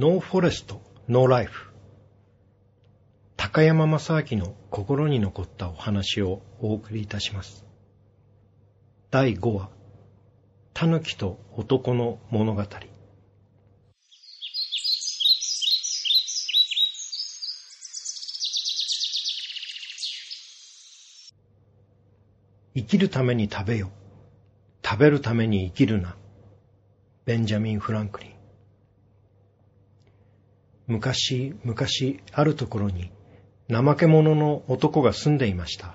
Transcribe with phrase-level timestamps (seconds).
[0.00, 1.72] No Forest, No Life。
[3.36, 7.64] 高山正明の心に残ったお話をお送りいたします。
[9.10, 9.70] 第5話、
[10.72, 12.62] 狸と男の物語。
[22.76, 23.90] 生きるために食べよ。
[24.84, 26.14] 食べるために生きるな。
[27.24, 28.37] ベンジャミン・フランクリン。
[30.88, 31.86] 昔々
[32.32, 33.10] あるところに
[33.70, 35.94] 怠け者の男が住んでいました。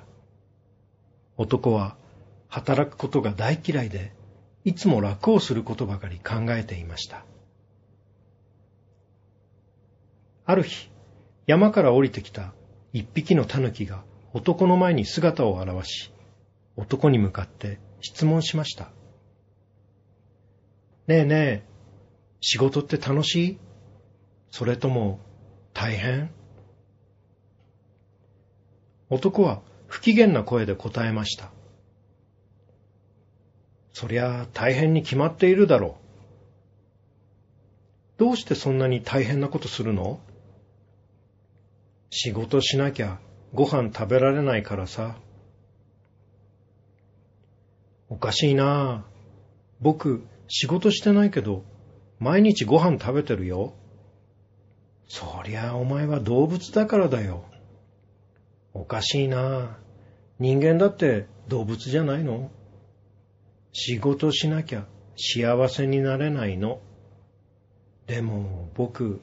[1.35, 1.97] 男は
[2.47, 4.13] 働くことが大嫌いで、
[4.63, 7.25] いつも楽をすることばかり考えていました。
[10.45, 10.91] ある日、
[11.47, 12.53] 山から降りてきた
[12.93, 14.03] 一匹の狸が
[14.33, 16.11] 男の前に姿を現し、
[16.77, 18.91] 男に向かって質問しました。
[21.07, 21.63] ねえねえ、
[22.41, 23.57] 仕事って楽しい？
[24.55, 25.19] それとも
[25.73, 26.29] 大変？
[29.09, 31.49] 男は不機嫌な声で答えました。
[33.93, 35.97] そりゃ大変に決まっているだろ
[38.19, 38.19] う。
[38.19, 40.19] どうしてそんなに大変なことするの？
[42.11, 43.17] 仕事しなきゃ
[43.55, 45.17] ご飯食べられないからさ。
[48.07, 49.13] おかしいなぁ。
[49.81, 51.63] 僕、仕事してないけど、
[52.19, 53.73] 毎日ご飯食べてるよ。
[55.13, 57.45] そりゃお前は動物だからだよ。
[58.73, 59.77] おかしいな。
[60.39, 62.49] 人間だって動物じゃないの？
[63.73, 66.81] 仕事しなきゃ幸せになれないの？
[68.07, 69.21] でも僕、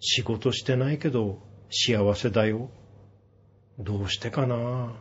[0.00, 1.38] 仕事してないけど
[1.70, 2.68] 幸せだよ。
[3.78, 5.00] どうしてかな？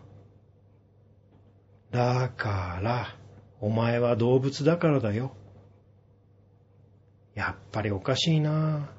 [1.91, 3.17] だから、
[3.59, 5.35] お前は動物だからだよ。
[7.35, 8.91] やっぱりおかしいな。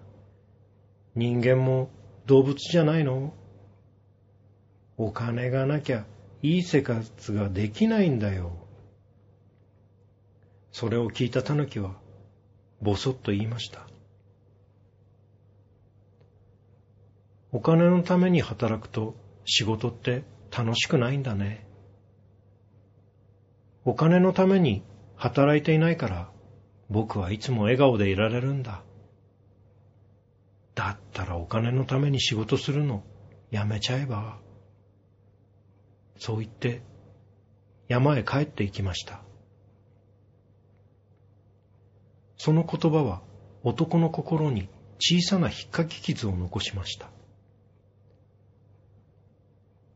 [1.14, 1.91] 人間も
[2.26, 3.34] 動物じゃないの？
[4.96, 6.04] お金がなきゃ
[6.42, 8.52] いい生活ができないんだよ。
[10.72, 11.96] それを聞いた狸は、
[12.80, 13.86] ぼそっと言いました。
[17.50, 19.14] お金のために働くと
[19.44, 20.22] 仕事って
[20.56, 21.66] 楽しくないんだね。
[23.84, 24.82] お金のために
[25.16, 26.30] 働いていないから
[26.90, 28.82] 僕はいつも笑顔でいられるんだ。
[30.78, 33.03] だったらお金のために仕事するの
[33.50, 34.39] やめちゃえば。
[36.21, 36.83] そう言って
[37.89, 39.21] 山へ帰っていきました。
[42.37, 43.22] その言葉は
[43.65, 44.69] 男の心に
[45.00, 47.11] 小さな引っかき傷を残しました。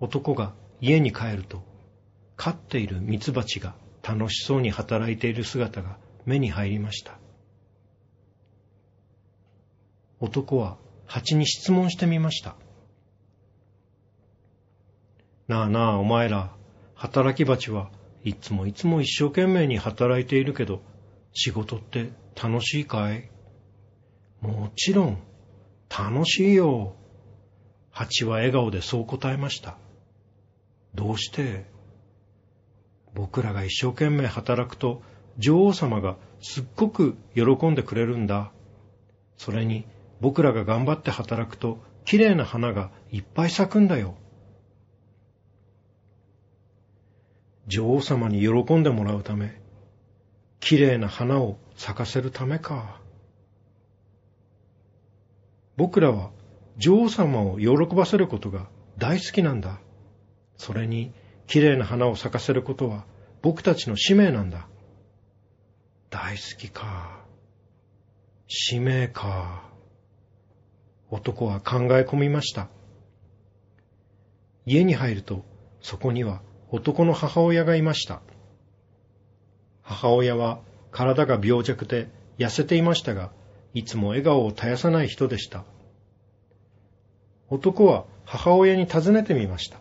[0.01, 1.63] 男が家に帰ると、
[2.37, 7.22] 飼っているミツバチが楽しそうに働いている姿が目に入りました。
[10.23, 12.55] 男は蜂に質問してみました。
[15.49, 16.53] なあなあ、お前ら、
[16.95, 17.91] 働き蜂は
[18.23, 20.81] いつもいつも一生懸命に働いているけど、
[21.35, 23.29] 仕事って楽しいかい？
[24.41, 25.19] もちろん、
[25.91, 26.95] 楽しいよ。
[27.91, 29.77] 蜂は笑顔でそう答えました。
[30.95, 31.65] どうして？
[33.13, 35.03] 僕らが一生懸命働くと
[35.37, 38.53] 女王様がすっごく喜んでくれるんだ。
[39.37, 39.85] それに
[40.23, 44.15] 僕らが頑張って働くと、綺麗な花がいっぱい咲くんだよ。
[47.67, 49.61] 女王様に喜んでもらうため、
[50.61, 53.01] 綺麗な花を咲かせるためか。
[55.77, 56.31] 僕らは
[56.77, 58.69] 女王様を喜ばせることが
[58.99, 59.81] 大好きなんだ。
[60.57, 61.13] それに
[61.49, 63.07] 綺麗な花を咲かせることは
[63.43, 64.69] 僕たちの使命なんだ。
[66.11, 67.25] 大好きか。
[68.47, 69.72] 使命か。
[71.13, 72.69] 男は考え込みました。
[74.65, 75.45] 家に入ると、
[75.83, 76.41] そこには
[76.71, 78.23] 男の母親がいました。
[79.83, 80.61] 母親は
[80.91, 83.31] 体が病弱で痩せていましたが、
[83.75, 85.65] いつも笑顔を絶やさない人でした。
[87.51, 89.81] 男は母親に尋ねてみました。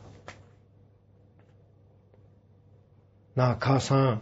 [3.38, 4.22] なあ、母さん。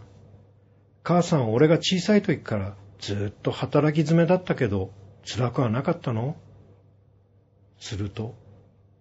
[1.01, 4.91] 母さん、俺が小さい時からずっと働き詰めだったけど、
[5.25, 6.35] 辛くはなかったの？
[7.79, 8.35] すると、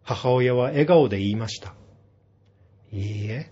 [0.02, 1.75] 母親は笑顔で言いました。
[2.92, 3.50] いいえ、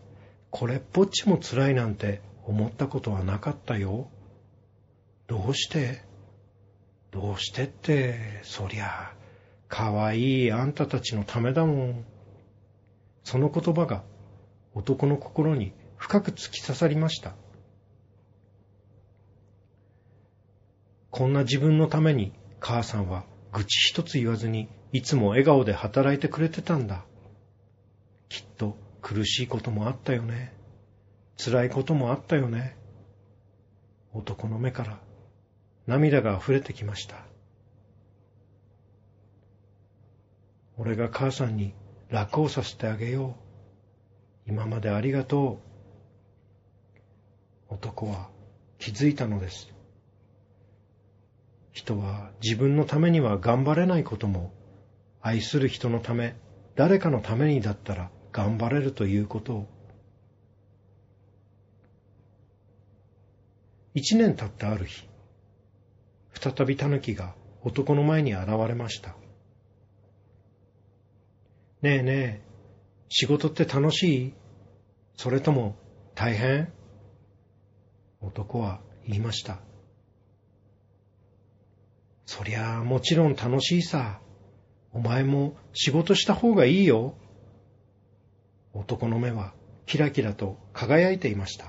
[0.51, 4.09] これっぽっちも辛いなんて思ったことはなかったよ。
[5.27, 6.03] どうして？
[7.11, 9.13] どうしてって、そりゃ、
[9.69, 12.05] かわいいあんたたちのためだもん。
[13.25, 14.05] その言葉が
[14.75, 17.35] 男の心に深く突き刺さりました。
[21.11, 27.05] こんな自分のために母さんは愚痴一つ言わずにいつも笑顔で働いてくれてたんだ。
[28.29, 30.53] きっと苦しいこともあったよね。
[31.37, 32.77] 辛いこともあったよね。
[34.13, 34.99] 男の目から
[35.87, 37.17] 涙が溢れてきました。
[40.79, 41.75] 俺が母さんに
[42.11, 43.37] 楽をさせてあげよ
[44.47, 44.51] う。
[44.51, 45.61] 今までありがと
[47.71, 47.75] う。
[47.75, 48.29] 男は
[48.79, 49.73] 気づいたのです。
[51.73, 54.53] 人は自分のためには頑張れないことも、
[55.27, 56.37] 愛する人のため、
[56.77, 59.67] 誰かのためにだったら頑張れるということを。
[63.93, 65.09] 一年経ったある日、
[66.33, 67.35] 再び狸が
[67.65, 69.17] 男の前に現れました。
[71.83, 72.41] ねえねえ、
[73.09, 74.35] 仕事って楽しい？
[75.17, 75.75] それとも
[76.15, 76.73] 大変？
[78.21, 79.59] 男は言いました。
[82.27, 84.21] そりゃあもちろん楽しいさ。
[84.97, 87.13] お前も仕事した方がいいよ。
[88.73, 89.53] 男の目は
[89.85, 91.67] キラキラと輝いていました。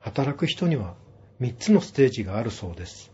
[0.00, 0.94] 働く人には
[1.38, 3.12] 三つのステージがあるそうです。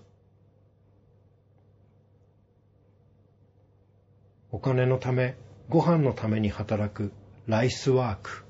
[4.52, 5.34] お金のため、
[5.70, 7.10] ご飯のために働く
[7.48, 8.44] ライスワーク。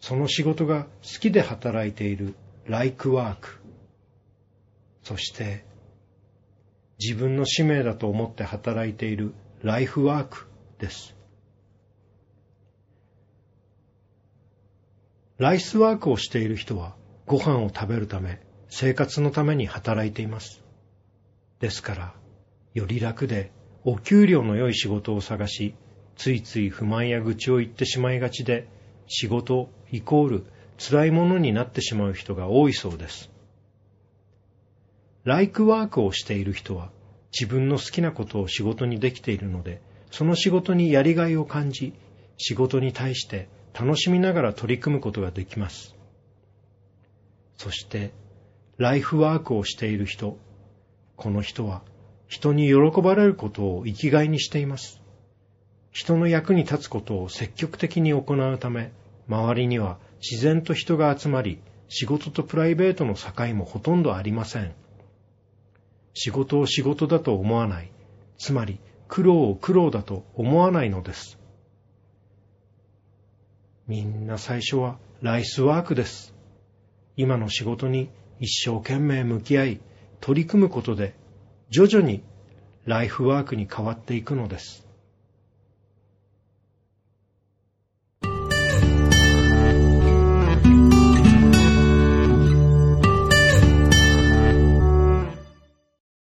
[0.00, 2.34] その仕事が好きで働いている
[2.66, 3.67] ライクワーク。
[5.08, 5.64] そして、
[7.00, 9.32] 自分の使命だと思って働いている
[9.62, 11.16] ライフワークです。
[15.38, 16.94] ライスワークをしている人は
[17.24, 18.38] ご飯を食べるため、
[18.68, 20.62] 生活のために働いています。
[21.58, 22.14] ですから、
[22.74, 23.50] より楽で
[23.84, 25.74] お給料の良い仕事を探し、
[26.16, 28.68] ついつい不満や愚痴を言ってしまいがちで、
[29.06, 30.44] 仕事イコール
[30.76, 33.30] 辛いものになってしまう人が多いそうです。
[35.24, 36.90] ライクワークをしている人は
[37.32, 39.80] 自分の好きなことを仕事にできているので、
[40.10, 41.92] その仕事にやりがいを感じ、
[42.38, 43.48] 仕事に対して
[43.78, 45.94] 楽しみながら取り組むことができます。
[47.56, 48.12] そして、
[48.78, 50.38] ライフワークをしている人、
[51.16, 51.82] この人は
[52.28, 55.00] 人に喜ばれることを生きがいにしています。
[55.90, 58.92] 人の役に立つことを積極的に行うため、
[59.28, 64.74] 周りには自然と人が集まり、仕事とプライベートの境もほとんどありません。
[66.20, 67.92] 仕事を仕事だと思わない。
[68.38, 71.38] つまり、苦労を苦労だと思わないのです。
[73.86, 76.34] みんな最初はライスワークです。
[77.16, 78.10] 今の仕事に
[78.40, 79.80] 一生懸命向き合い、
[80.20, 81.14] 取り組むことで
[81.70, 82.24] 徐々に
[82.84, 84.87] ライフワークに変わっていくのです。